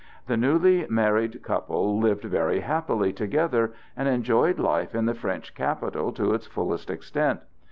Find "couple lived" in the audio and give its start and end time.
1.43-2.23